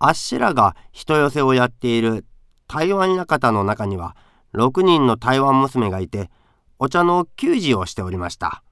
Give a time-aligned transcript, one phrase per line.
[0.00, 2.24] あっしらが人寄せをやっている
[2.66, 4.16] 台湾館の中には
[4.54, 6.30] 6人の台湾娘がいて
[6.78, 8.64] お茶の給仕をしておりました。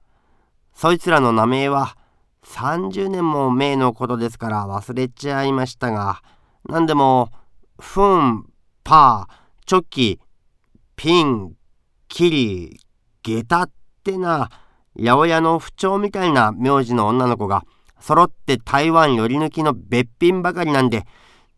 [0.73, 1.97] そいつらの名前は
[2.45, 6.21] 30年も前のことですから忘れちゃいましたが
[6.67, 7.31] 何でも
[7.77, 8.45] フン
[8.83, 10.19] パーチョキ
[10.95, 11.53] ピン
[12.07, 12.79] キリ
[13.21, 13.71] ゲタっ
[14.03, 14.49] てな
[14.97, 17.63] 八百屋の不調みたいな名字の女の子が
[17.99, 21.05] 揃って台湾寄り抜きのべっぴんばかりなんで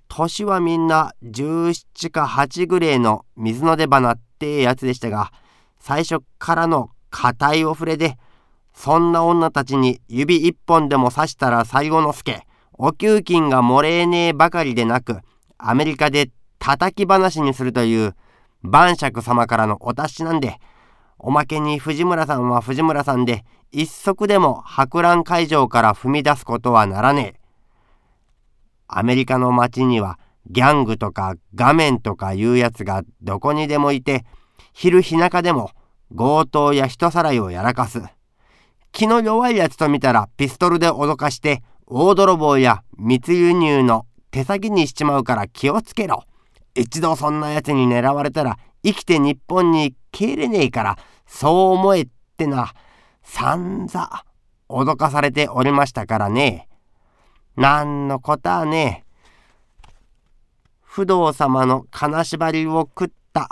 [0.07, 5.31] 年はみんな17か8ぐらいの水の出花ってやつでしたが
[5.79, 8.17] 最初からの硬いお触れで
[8.73, 15.19] そんな女たちに指一本でも刺したら最後の助お給金がもれねえばかりでなく
[15.57, 16.29] アメリカで
[16.59, 18.15] 叩き話にするという
[18.63, 20.57] 晩酌様からのお達しなんで
[21.17, 27.41] おまけに藤村さんは藤村さんで一足でも博覧会場から踏み出すことはならねえ。
[28.87, 34.25] アメリカの街にはギャングとか画面とかいうやつがどこにでもいて
[34.73, 35.71] 昼日中でも
[36.13, 38.01] 強盗や人さらいをやらかす。
[38.91, 46.25] 気の弱いやつと見たらピストルで脅かして大泥棒や密輸入の手先にしちまうから気をつけろ。
[46.75, 52.73] 一度そんなやつに狙われたら生きて日本に帰れねえからそう思えってな
[53.23, 54.23] 散々
[54.69, 56.67] 脅かされておりましたからね。
[57.55, 59.03] なんのことはね
[60.81, 63.49] 不動様の金縛りを食った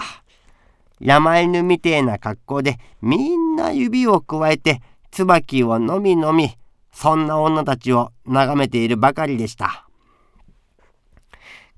[0.99, 4.81] 山犬みてえな格好でみんな指をくわえて
[5.11, 6.51] 椿をのみのみ
[6.91, 9.87] そんな女たちを眺めているばかりでした。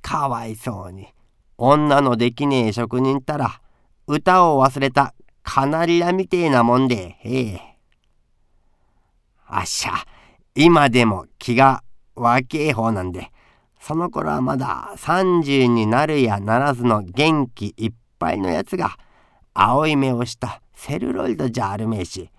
[0.02, 1.08] かわいそうに
[1.58, 3.62] 女のできねえ職人ったら
[4.08, 7.70] 歌を忘れたカナリアみてえなもんでへえ。
[9.53, 9.91] あっしゃ
[10.55, 11.83] 今でも気が
[12.16, 13.31] 若え方なんで
[13.81, 18.95] その頃はまだ30になるやならずの元気いっぱいのやつが
[19.53, 22.29] 青い目をしたセルロイドじゃあるめえし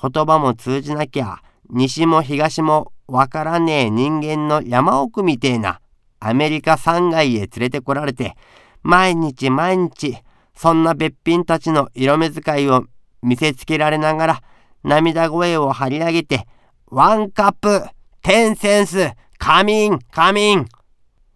[0.00, 1.38] 言葉も通じなきゃ
[1.70, 5.80] 西も東もわからねえ人間の山奥みてえな
[6.20, 8.34] アメリカ山外へ連れてこられて
[8.82, 10.18] 毎日毎日
[10.54, 12.84] そんなべっぴんたちの色目使いを
[13.22, 14.42] 見せつけられながら
[14.82, 16.46] 涙声を張り上げて
[16.90, 17.82] ワンカップ
[18.22, 20.66] テンセンスカミンカミン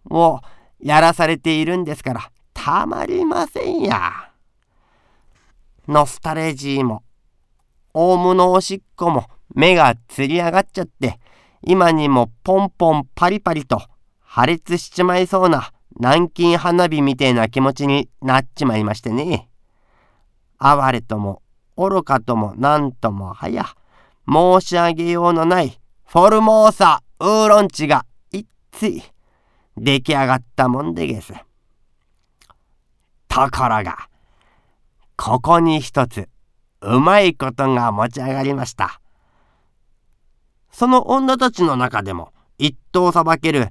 [0.09, 0.41] を
[0.79, 4.31] やらされているんですからたまりませんや。
[5.87, 7.03] ノスタレジーも
[7.93, 11.19] オウムのおしっこも目がつり上がっちゃって
[11.61, 13.81] 今にもポンポンパリパリと
[14.19, 19.49] 破裂しちまいそうな南京花火みてえな気持ちになっちまいましてね。
[20.57, 21.43] 哀れとも
[21.77, 23.65] 愚かともなんともはや
[24.27, 29.03] 申し上げようのないフォルモーサウーロン茶がいっつい
[29.75, 31.33] 出来上がったもんでげす。
[33.27, 34.07] ところが
[35.17, 36.29] ここに一つ
[36.81, 39.01] うまいことが持ち上がりました。
[40.71, 43.69] その女たちの中でも一頭さばける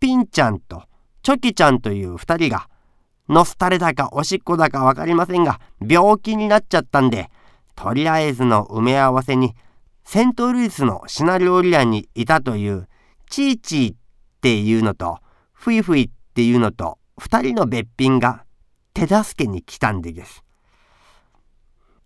[0.00, 0.82] ピンちゃんと
[1.22, 2.68] チョキちゃんという二人が
[3.28, 7.30] ノスタレだかおしっこだか分かりませんが病気になっちゃったんで
[7.76, 9.54] とりあえずの埋め合わせに
[10.04, 12.88] セントルイスの品料理屋にいたという
[13.30, 13.96] チーチーっ
[14.40, 15.18] ていうのと
[15.52, 18.44] フイフイっていうのと2人のべっぴんが
[18.94, 20.42] 手助けに来たんでです。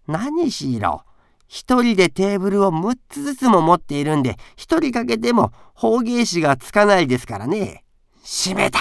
[0.07, 1.03] 何しろ
[1.49, 7.85] 一人でテーブルを6つずつも持っているんで一人かけても方言紙がつかないですからね。
[8.23, 8.81] 閉めた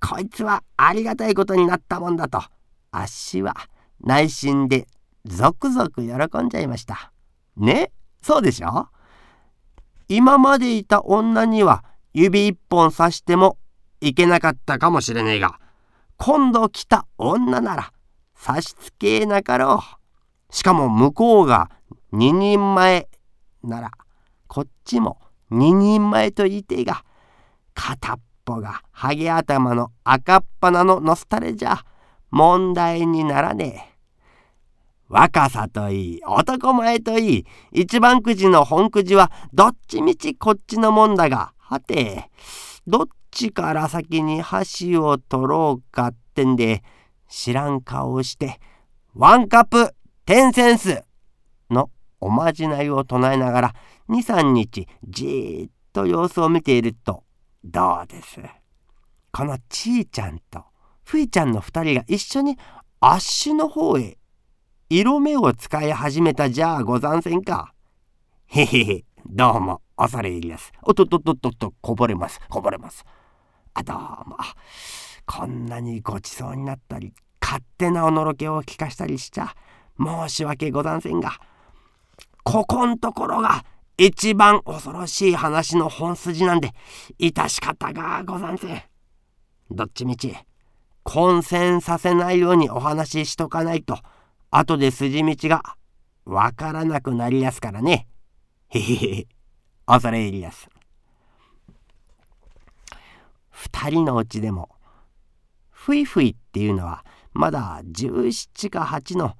[0.00, 2.42] こいつはありがたいことになったもんだと
[2.90, 3.54] あっしは
[4.00, 4.86] 内心で
[5.26, 7.12] ゾクゾク喜んじゃいました。
[7.56, 7.92] ね?
[8.22, 8.88] そうでしょ？
[10.08, 13.56] 今までいた女には指一本刺しても
[14.00, 15.58] いけなかったかもしれねえが
[16.16, 17.92] 今度来た女なら
[18.34, 19.80] 差しつけなかろ
[20.50, 20.54] う。
[20.54, 21.70] しかも向こうが
[22.12, 23.08] 2人前
[23.64, 23.90] なら
[24.46, 25.18] こっちも
[25.50, 27.04] 2人前と言いてえが
[27.74, 31.78] 片っぽがハゲ頭の赤っ鼻のノスタレじゃ
[32.30, 33.91] 問題にならねえ。
[35.12, 42.30] 若さといい男前といい一番くじの本くじはどっちみちこっちのもんだがはて
[42.86, 46.82] どっちから先に箸を取ろうかってんで
[47.28, 48.58] 知らん顔をして
[49.14, 49.94] ワンカップ
[50.24, 51.02] テンセンス
[51.68, 53.74] のおまじないを唱えながら
[54.08, 57.22] 23日じーっと様子を見ていると
[57.62, 58.40] どうです？
[59.30, 60.64] このちーちゃんと
[61.04, 62.56] ふいちゃんの2人が一緒に
[63.00, 64.16] あっしの方へ
[64.94, 67.72] 色目を使い始めたじゃあござんせんか。
[68.44, 70.70] へへへ、どうも、恐れ入りです。
[70.82, 73.02] おっとっとっとっとっと、こぼれます、こぼれます。
[73.72, 74.36] あどうも
[75.24, 79.54] こんなにごちそうになったり勝手なおのろけを聞かしたりしちゃ
[79.98, 81.38] 申し訳ござんせんが
[82.42, 83.64] ここんところが
[83.96, 86.72] 一番恐ろしい話の本筋なんで
[87.18, 88.82] 致し方がござんせん。
[89.70, 90.36] どっちみち
[91.02, 93.96] 混戦させないようにお話ししとかないと
[94.54, 95.62] 後で筋道が
[96.26, 98.06] わからなくなりやすからね。
[98.68, 99.26] へへへ
[99.86, 100.68] 恐れ入りやす。
[103.48, 104.68] 二人のうちでも
[105.70, 109.36] ふいふいっていうのはまだ17か8の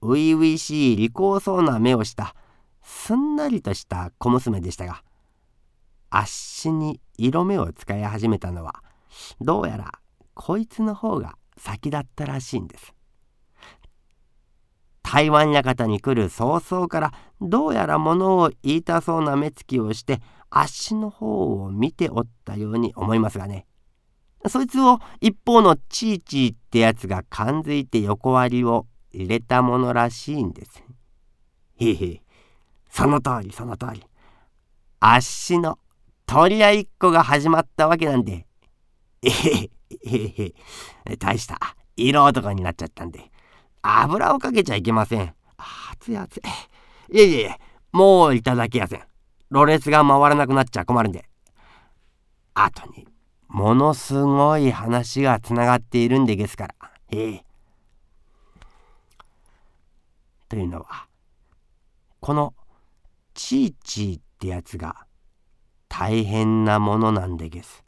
[0.00, 2.34] 初々しい利口そうな目をした
[2.82, 5.02] すんなりとした小娘でしたが
[6.10, 8.82] あっしに色目を使い始めたのは
[9.40, 9.92] どうやら
[10.34, 12.95] こいつの方が先だったらしいんです。
[15.08, 20.20] 台湾館に来る早々からどうやら物を言いたそうな目つきをして
[20.50, 23.66] あっしの方を見ておったように思いますがね。
[24.48, 30.82] そいつを一方のチーチーってやつが感づいて横割りを入れたものらしいんです。
[31.76, 32.22] へへ。
[32.90, 34.02] その通りその通り。
[34.98, 35.78] あっしの
[36.26, 38.48] 取り合いっこが始まったわけなんで。
[39.22, 39.70] えへ
[40.04, 40.52] へへ
[41.06, 41.16] へ。
[41.16, 41.60] 大した
[41.96, 43.30] 色男になっちゃったんで。
[43.86, 45.34] 油をかけちゃいけません。
[45.92, 46.42] 熱い熱い。
[47.16, 47.58] いえいえいえ
[47.92, 49.02] もういただけやせん。
[49.50, 51.28] ろれつが回らなくなっちゃ困るんで。
[52.54, 53.06] 後に
[53.48, 56.74] ものすごい話がつながっているんでですから。
[57.10, 57.44] ええ。
[60.48, 61.06] というのは
[62.20, 62.54] この
[63.34, 65.06] チーチーってやつが
[65.88, 67.84] 大変なものなんでげす。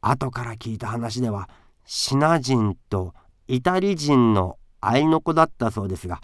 [0.00, 1.48] 後から聞いた話では
[1.84, 3.14] シナ人と
[3.48, 6.20] イタリ人の愛の子だったそうですが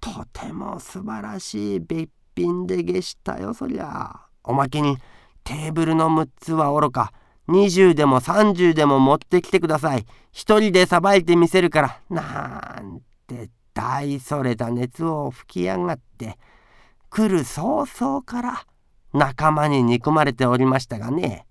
[0.00, 4.20] とても素晴らしいべっぴんでげしたよそりゃ。
[4.42, 4.96] おまけに
[5.44, 7.12] テーブルの6つはおろか
[7.48, 10.06] 20でも30でも持ってきてください。
[10.32, 12.00] 一人でさばいてみせるから。
[12.08, 16.38] なんて大それた熱を吹き上がって。
[17.10, 18.64] 来る早々から。
[19.12, 21.46] 仲間に憎まれておりましたがね。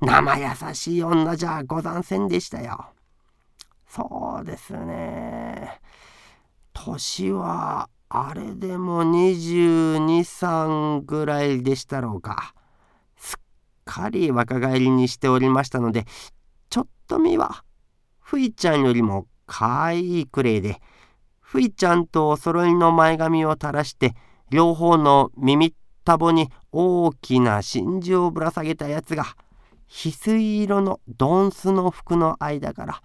[0.00, 2.86] 生優しい女じゃござんせんでしたよ。
[3.90, 5.80] そうですね。
[6.72, 12.54] 年はあれでも223ぐらいでしたろうか。
[13.16, 13.40] すっ
[13.84, 16.04] かり若返りにしておりましたので
[16.68, 17.64] ちょっと見は
[18.20, 20.80] ふいちゃんよりもかわいくれいで
[21.40, 24.14] ふいちゃんとお揃いの前髪を垂らして
[24.50, 29.24] 両方の耳たぼに大きな真珠をぶら下げたやつが
[29.88, 33.02] 翡翠色のドンスの服の間から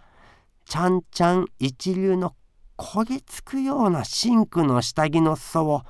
[0.66, 2.36] ちゃんちゃん一流の
[2.78, 5.82] 焦げつくような真紅の下着の裾を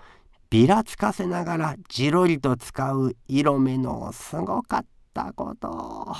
[0.50, 6.16] びらつかせながらじろりと使う色目のすごかったこと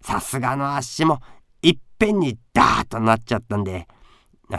[0.00, 1.20] さすがの足も
[1.62, 3.86] いっぺんにダーッとなっちゃったんで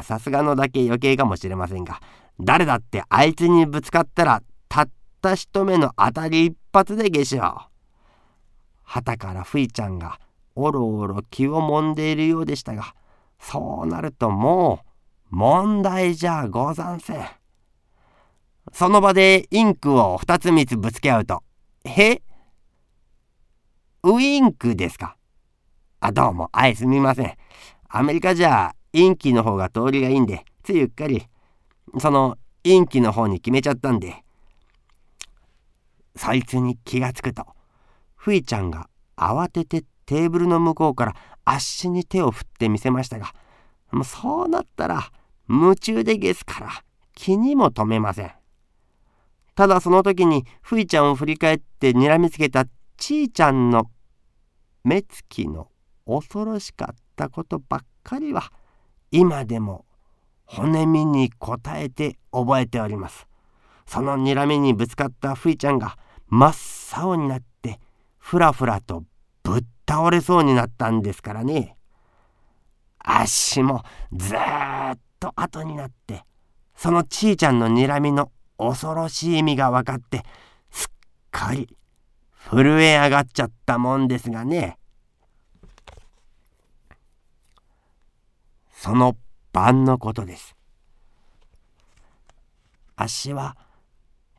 [0.03, 2.00] さすがのだけ余計かもしれませんが
[2.39, 4.89] 誰だってあいつにぶつかったらたっ
[5.21, 7.55] た一目の当たり一発で下しょう。
[8.83, 10.19] 旗からふいちゃんが
[10.55, 12.95] おろおろ気をもんでいるようでしたが
[13.39, 14.81] そうなるとも
[15.31, 17.25] う問題じゃござんせん。
[18.71, 21.44] その場でインクを二つ三つぶつけ合うと
[21.85, 22.21] 「へ
[24.03, 25.17] ウインクですか?」
[26.00, 27.38] あどうもあいすみません。
[27.89, 31.27] アメリカじゃインキの方が通りがいいんでついうっかり
[32.00, 34.24] そのインキの方に決めちゃったんで
[36.15, 37.45] そいつに気がつくと
[38.15, 43.33] ふいちゃんが慌ててテーブルの向こうからあっしに手を振ってみせましたが
[43.91, 45.12] もうそうなったら
[45.50, 46.69] 夢中でゲスから
[47.13, 48.31] 気にも留めません。
[49.55, 52.65] ただその時にふいちゃんを振り返って睨みつけた
[52.98, 53.91] ちいちゃんの
[54.83, 55.69] 目つきの
[56.07, 58.51] 恐ろしかったことばっかりは
[59.12, 59.86] 今でも
[60.45, 63.27] 骨身に応えて覚えております。
[63.86, 66.53] その睨みにぶつかったふいちゃんが真っ
[67.00, 67.79] 青になって
[68.17, 69.03] ふらふらと
[69.93, 71.77] 倒れそうになったんですからね。
[72.97, 74.39] 足もずっ
[75.19, 76.23] と後になって
[76.75, 80.23] そのちいちゃんの睨みの恐ろしい意味が分かって
[80.71, 80.89] すっ
[81.29, 81.77] かり
[82.50, 84.79] 震え上がっちゃったもんですがね。
[88.71, 89.15] その
[89.51, 90.55] 晩のことです。
[92.95, 93.55] あっしは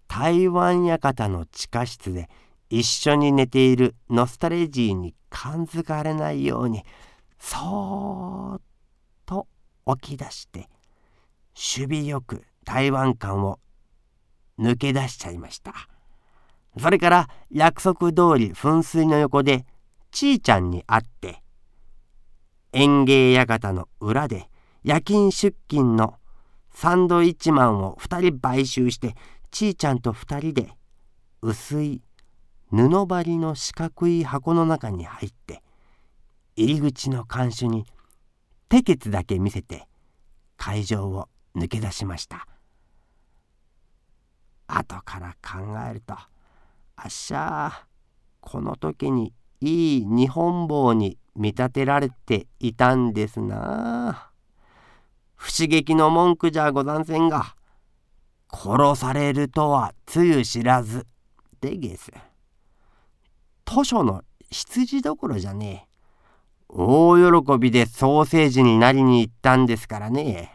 [0.08, 2.28] 台湾館の地下室で
[2.76, 6.82] 一緒に寝ているノスタレジーに感づかれないように
[7.38, 8.60] そーっ
[9.24, 9.46] と
[10.00, 10.68] 起き出して
[11.54, 13.60] 守備よく台湾館を
[14.58, 15.72] 抜け出しちゃいました。
[16.76, 19.66] それから約束通り噴水の横で
[20.10, 21.44] ちいちゃんに会って
[22.72, 24.48] 園芸館の裏で
[24.82, 26.16] 夜勤出勤の
[26.72, 29.14] サンドイッチマンを2人買収して
[29.52, 30.72] ちいちゃんと2人で
[31.40, 32.02] 薄い
[32.74, 35.62] 布張りの四角い箱の中に入って
[36.56, 37.86] 入り口の看守に
[38.68, 39.86] 手ケツだけ見せて
[40.56, 42.48] 会場を抜け出しました。
[44.66, 46.28] 後から考えるとあ
[47.06, 47.86] っしゃ
[48.40, 54.32] この時にいい日本棒に見立てられていたんですな。
[55.36, 57.54] 不思議の文句じゃござんせんが
[58.52, 61.06] 殺されるとはつゆ知らず
[61.60, 62.10] でげす。
[63.66, 65.94] 図書の羊どころじゃねえ。
[66.68, 70.52] 大喜びでソーセージになりに行ったんですからね。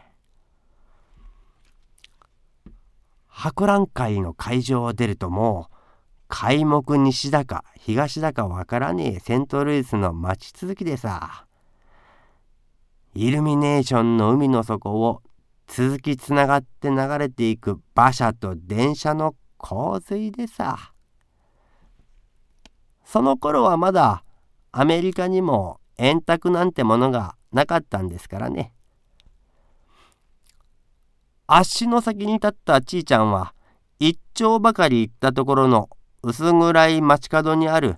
[3.26, 5.74] 博覧会の会場を出るともう
[6.28, 11.46] 開目西だか東だかわからねえセントルイスの街続きでさ。
[13.14, 15.22] イルミネーションの海の底を
[15.66, 20.92] 続きつながって流れていく馬車と電車の洪水でさ。
[23.10, 24.22] その頃はまだ
[24.70, 28.72] アメリカにも円卓なんてものがなかったんですからね。
[31.48, 33.52] 足の先に立ったちいちゃんは
[33.98, 35.90] 一丁ばかり行ったところの
[36.22, 37.96] 薄暗い街角にある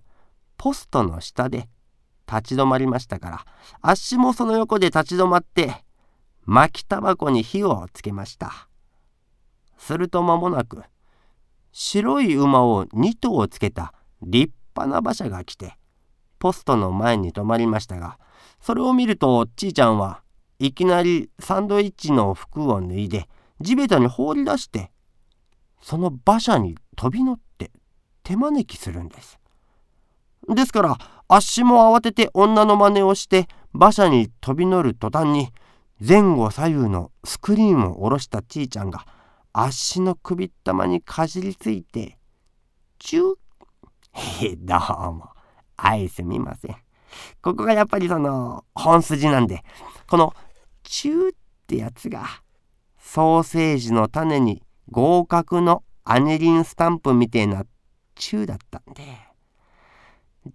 [0.56, 1.68] ポストの下で
[2.26, 3.44] 立ち止まりましたから
[3.82, 5.84] あっしもその横で立ち止まって
[6.46, 8.66] 巻きタバコに火をつけました。
[9.76, 10.82] すると間もなく
[11.70, 13.92] 白い馬を2頭つけた
[14.22, 15.76] 立派な馬車が来て
[16.38, 18.18] ポストの前に止まりましたが
[18.60, 20.22] それを見るとちいちゃんは
[20.58, 23.28] いきなりサンドイッチの服を脱いで
[23.60, 24.90] 地べたに放り出して
[25.80, 27.70] その馬車に飛び乗って
[28.22, 29.38] 手招きするんです。
[30.48, 30.98] ですから
[31.28, 35.48] あっしも慌てて女の真似をして馬車に飛び乗る途端に
[36.00, 39.06] 前後左右のスクリーンを下ろしたちいちゃんが
[39.52, 42.18] あっしの首ったまにかじりついて
[42.98, 43.34] チュー
[44.12, 44.78] へどう
[45.12, 45.30] も。
[45.76, 46.76] 愛すみません。
[47.42, 49.62] ここがやっぱりその本筋なんで
[50.06, 50.34] この
[50.82, 51.32] チューっ
[51.66, 52.26] てやつが
[52.98, 57.64] ソーセージの種に合格のアニリンスタンプみてえな
[58.14, 59.02] 中だったんで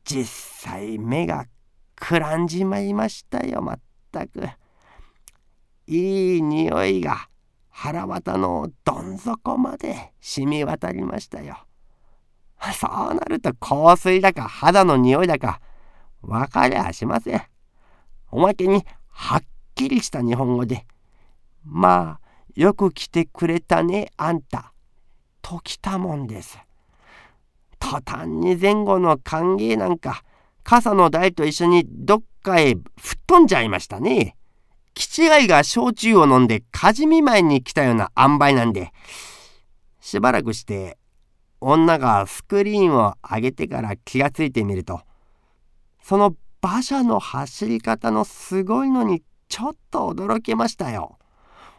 [0.04, 0.26] 実
[0.70, 1.46] 際目が
[1.96, 3.80] くらんじまいましたよまっ
[4.12, 4.48] たく。
[5.88, 7.30] いい匂いが
[7.70, 11.67] 腹渡のどん底まで染み渡りましたよ。
[12.74, 15.60] そうなると香水だか肌の匂いだか
[16.22, 17.42] 分かりゃしません。
[18.32, 19.44] おまけにはっ
[19.76, 20.86] きりした日本語で
[21.64, 24.74] 「まあよく来てくれたねあんた」
[25.42, 26.60] ときたもんです。
[27.80, 30.24] 途端に前後の歓迎なんか
[30.64, 34.36] 傘の台と一緒にどっかへ吹っ飛んじゃいましたね。
[34.94, 38.92] 気違いが焼酎を飲んで火事見舞いに来たような塩梅なんで
[40.02, 40.98] しばらくして
[41.60, 45.02] 女がスクリーンを上げてから気がついてみると
[46.04, 51.18] その馬車の走り方のすごいのにちょっと驚きましたよ。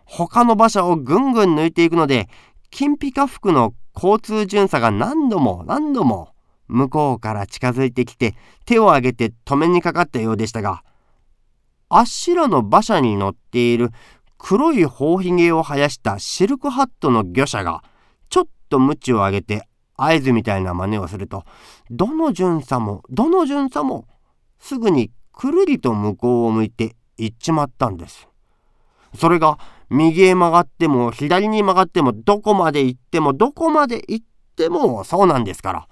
[0.05, 2.29] 他の馬車をぐんぐん抜いていくので
[2.71, 6.31] 金ピカ服の交通巡査が何度も何度も
[6.69, 10.83] 向こうから近づいてきて手を挙げて止めにかかったようでしたが
[11.91, 13.91] あっしらの馬車に乗っている
[14.39, 17.83] 黒い頬ひげを生やしたシルクハットの御者が
[18.31, 19.68] ちょっと鞭を上げて
[19.99, 21.45] 合図みたいな真似をすると
[21.91, 24.07] どの巡査もどの巡査も
[24.59, 28.29] すぐにくるりと向こうを向いて行っちまったんです。
[29.15, 29.59] それが
[29.91, 34.27] 右へ曲がっても左に曲がってもどこまで行ってもどこまで行っ
[34.57, 35.89] てもそうなんですから。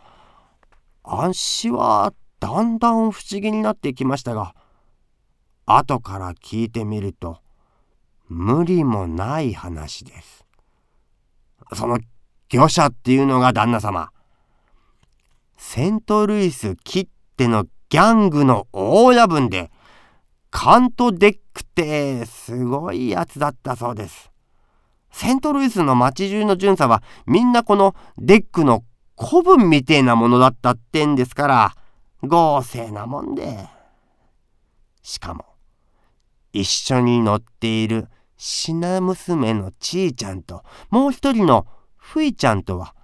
[1.03, 4.55] 安心はだんだん不思議になってきましたが
[5.65, 7.39] 後から聞いてみると
[8.29, 10.45] 無理もない話です。
[11.75, 11.99] その
[12.49, 14.11] 魚者っていうのが旦那様
[15.57, 19.71] セントルイスきってのギャングの大親分で
[20.50, 24.31] カントデックってすごいやつだったそうです。
[25.11, 28.85] セントルイスの街中の巡査はみんなこのデックの
[29.19, 31.75] 子分みてえなものだったってんですから
[32.23, 33.69] 豪勢なもんで。
[35.03, 35.45] しかも
[36.53, 41.67] 一緒に乗っている品娘のちいちゃんともう一人の
[42.07, 42.95] ふいちゃんとは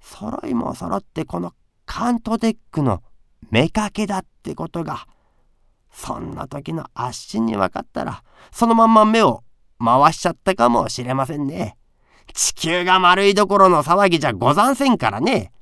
[0.00, 1.54] 揃いも揃ってこの
[1.86, 3.02] カントデックの
[3.50, 5.06] 妾だってことが
[5.90, 9.42] そんな時のあっしに分かったらそのまんま目を
[9.82, 11.78] 回しちゃったかもしれませんね。
[12.34, 15.52] 地球が丸いどころの騒ぎじゃござんせんからね。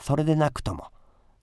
[0.00, 0.86] それでなくとも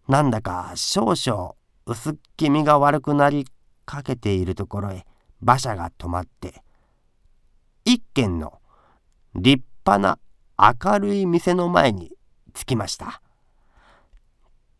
[0.08, 1.54] なんだか少々
[1.86, 3.46] 薄っ気味が悪くなり
[3.86, 5.06] かけているところへ
[5.40, 6.64] 馬車が止まって
[7.86, 8.60] 一軒の
[9.36, 10.20] 立派な
[10.58, 12.12] 明るい店の前に
[12.54, 13.22] 着きました。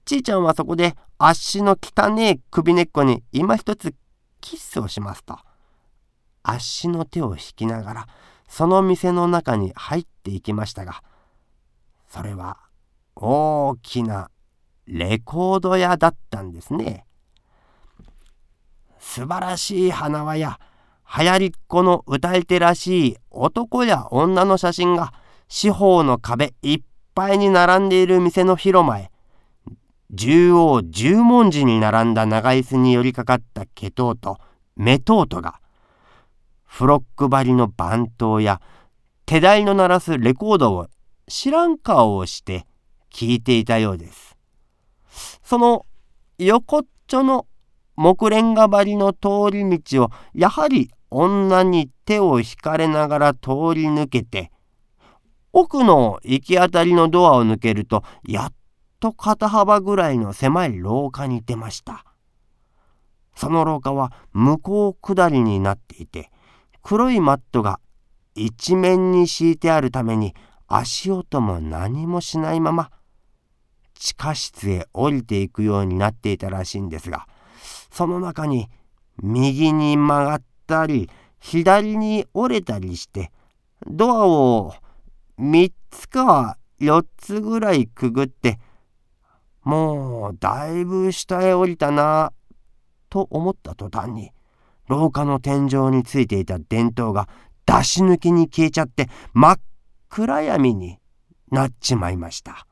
[0.06, 3.96] ちいちゃんはそこで足の汚ねえ首根っこに今一つ
[4.42, 5.38] キスをしますと
[6.44, 8.08] 足の手を引きながら
[8.50, 11.02] その店の中に入っていきましたが
[12.10, 12.58] それは
[13.16, 14.30] 大きな
[14.86, 17.06] レコード屋だったんですね。
[19.00, 20.60] 素晴らしい花輪や
[21.16, 25.14] 流行りっ子の歌い手らしい男や女の写真が
[25.48, 26.82] 四方の壁いっ
[27.14, 29.12] ぱいに並んでいる店の広間へ
[30.16, 34.40] 縦横十文字に並んだ長椅子に寄りかかった毛頭と
[34.76, 35.60] 目頭とが
[36.66, 38.60] フロック張りの番頭や
[39.28, 40.88] 手台の鳴らすレコードを
[41.28, 42.66] 知らん顔をして
[43.14, 44.36] 聞いていたようです。
[45.44, 45.86] その
[46.40, 47.46] 横っちょの
[47.96, 54.52] 木レンガ張りの通り道をやはり女に手を引かれながら通り抜けて
[55.52, 58.54] 奥の行き当たりのドアを抜けるとやっ
[59.00, 62.06] と肩幅ぐらいの狭い廊下に出ました。
[63.36, 66.32] その廊下は向こう下りになっていて
[66.82, 67.80] 黒いマットが
[68.36, 70.34] 一面に敷いてあるために
[70.68, 72.92] 足音も何もしないまま
[73.96, 77.28] 地下室へ降りていくようになっていたらしいんですが
[77.92, 78.70] その中に
[79.22, 83.32] 右に曲がってたり左に折れたりして
[83.86, 84.74] ドアを
[85.40, 88.60] 3つか4つぐらいくぐって
[89.64, 92.34] もうだいぶ下へ降りたな
[93.10, 94.32] と思った途端に
[94.88, 97.30] 廊下の天井についていた電灯が
[97.66, 99.60] 出し抜きに消えちゃって真っ
[100.10, 100.98] 暗闇に
[101.50, 102.68] なっちまいました。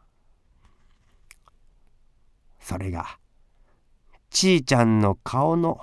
[2.60, 3.18] それが
[4.30, 5.82] ちいちゃんの顔の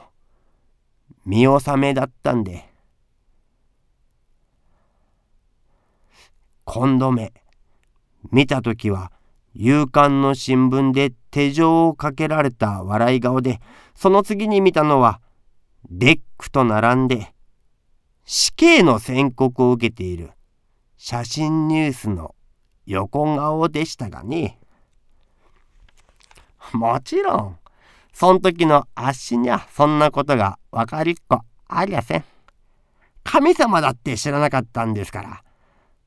[1.28, 2.64] 見納めだったんで
[6.64, 7.34] 今度目
[8.32, 9.12] 見た時は
[9.52, 13.60] 夕刊の新聞で手錠をかけられた笑い顔で、
[13.94, 15.20] その次に見たのは、
[15.90, 17.34] デックと並んで、
[18.24, 20.30] 死刑の宣告を受けている
[20.96, 22.34] 写真ニュースの
[22.86, 24.58] 横顔でしたがね。
[26.72, 27.57] もちろん、
[28.18, 32.24] そん時のあっしにゃそんなことが分かりっこありゃせん。
[33.22, 35.42] 神様だって知らなかったんですから。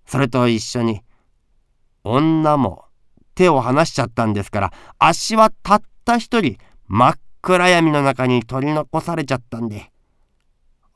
[0.05, 1.03] それと一緒に、
[2.03, 2.85] 女も
[3.35, 9.91] 手を離しちゃったんですから足はたった一人真っ暗闇の中に取り残されちゃったんで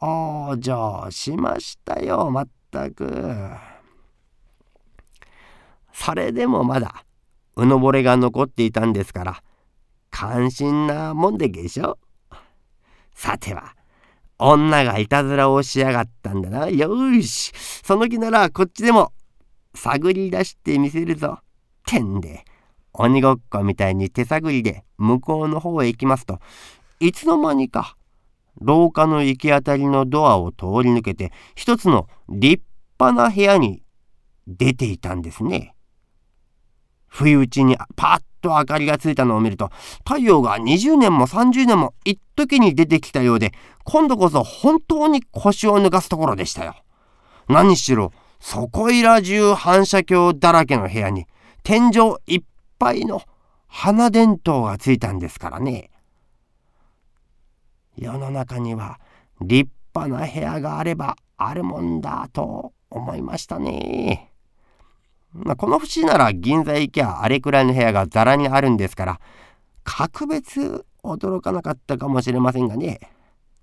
[0.01, 3.49] 往生しましたよまったく
[5.93, 7.05] それでもまだ
[7.55, 9.43] うぬぼれが残っていたんですから
[10.15, 11.99] 感心なもんでげしょ。
[13.13, 13.75] さては
[14.39, 16.69] 女がいたずらをしやがったんだな。
[16.69, 17.51] よし。
[17.83, 19.11] その気ならこっちでも
[19.73, 21.39] 探り出してみせるぞ。
[21.85, 22.45] てんで
[22.93, 26.39] 鬼ごっこみたいに手探りで向こうの方へ行きますと
[27.01, 27.97] いつの間にか
[28.61, 32.63] 廊下の行き当たりのドアを通り抜けて一つの立
[32.97, 33.83] 派な部屋に
[34.47, 35.75] 出ていたんですね。
[37.07, 39.71] 不意打ちにパッと明かりがついたのを見ると
[40.07, 43.53] 太陽が20年も30年も一時に出てきたようで
[43.83, 46.75] 今度こそ本当に腰を抜かすところでしたよ。
[47.47, 51.25] 何しろそこいら中反射鏡だらけの部屋に
[51.63, 52.43] 天井いっ
[52.77, 53.21] ぱいの
[53.67, 55.89] 花電灯がついたんですからね
[57.97, 58.99] 世の中には
[59.41, 64.34] 立派な部屋があればあるもんだと思いましたね。
[65.35, 69.19] まあ、この節なら銀座行きゃあれくらいの部屋がざらにあるんですから
[69.83, 72.99] 格別驚かなかったかもしれませんがね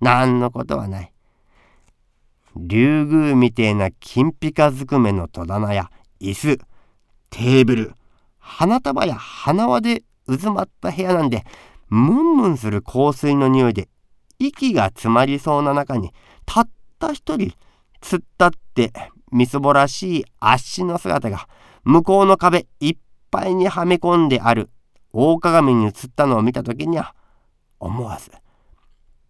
[0.01, 1.13] 何のことはない。
[2.57, 6.59] 竜宮みてえな金ピカずくめの戸棚や椅子
[7.31, 7.93] テーブル
[8.39, 11.45] 花束や花輪で渦まった部屋なんで
[11.89, 13.89] ムンムンする香水の匂いで
[14.39, 16.13] 息が詰まりそうな中に
[16.45, 17.55] たった一人
[18.03, 18.93] 突っ立って
[19.31, 21.49] みそぼらしい足の姿が
[21.85, 22.97] 向こうの壁いっ
[23.31, 24.71] ぱいにはめ込んである
[25.13, 27.15] 大鏡に映ったのを見た時には
[27.81, 28.31] 思わず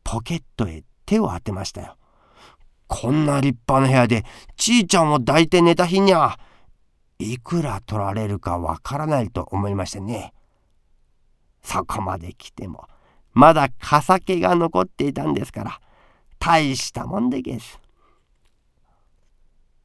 [0.04, 1.96] ポケットへ手を当てましたよ。
[2.86, 4.24] こんな立派な部屋で
[4.56, 6.38] ちいちゃんを抱いて寝た日には
[7.18, 10.34] いくら取られるかわからないと思いましてね。
[11.62, 12.86] そこまで来ても、
[13.32, 15.80] まだかけが残っていたんですから、
[16.38, 17.80] 大したもんでげす。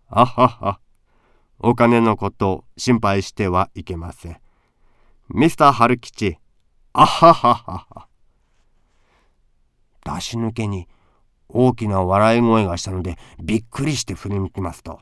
[0.09, 0.79] あはは、
[1.59, 4.37] お金のこと心配してはいけません。
[5.29, 6.37] ミスター春吉、
[6.93, 8.07] あはははは。
[10.05, 10.87] 出し抜けに
[11.49, 14.99] 大きな笑い声がしたのでびっくりして振り向きますと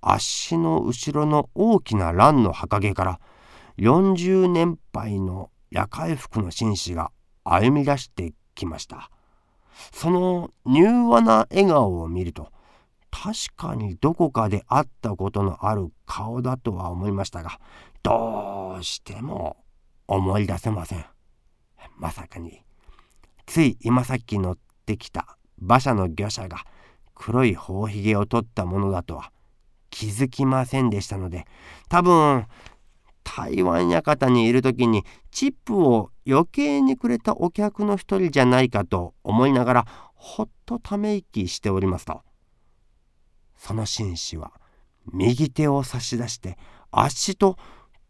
[0.00, 3.20] 足の後ろの大きな蘭の墓毛から
[3.78, 7.10] 40年配の夜会服の紳士が
[7.44, 9.10] 歩み出してきました
[9.92, 12.50] その柔和な笑顔を見ると
[13.10, 17.58] 確かにどこかで会ったことのある顔だとは思いましたが
[18.02, 19.56] どうしても
[20.06, 21.04] 思い出せません。
[21.96, 22.62] まさかに
[23.46, 26.58] つい今さっき乗ってきた馬車の御者が
[27.14, 29.32] 黒い頬ひげを取ったものだとは
[29.90, 31.46] 気づきませんでしたので
[31.88, 32.46] 多分
[33.24, 42.22] 台湾館にいる時にチップを余計にくれたお客の一人じゃないかと思いながらほっとため息しておりますと。
[43.58, 44.52] その紳士は
[45.12, 46.56] 右手を差し出して
[46.90, 47.58] 足と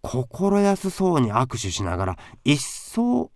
[0.02, 3.32] 心安そうに握手しながら一層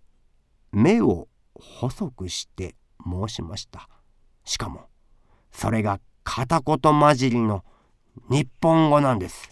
[0.71, 3.89] 目を細くして申しました。
[4.45, 4.87] しかも
[5.51, 7.63] それが片言混じりの
[8.29, 9.49] 日本語なんです。